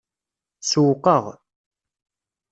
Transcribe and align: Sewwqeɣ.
Sewwqeɣ. 0.69 1.23